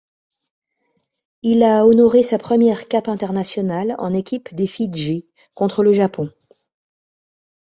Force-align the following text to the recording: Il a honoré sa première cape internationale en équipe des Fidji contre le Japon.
Il 1.43 1.61
a 1.61 1.85
honoré 1.85 2.23
sa 2.23 2.39
première 2.39 2.87
cape 2.87 3.07
internationale 3.07 3.93
en 3.99 4.15
équipe 4.15 4.51
des 4.55 4.65
Fidji 4.65 5.27
contre 5.55 5.83
le 5.83 5.93
Japon. 5.93 6.27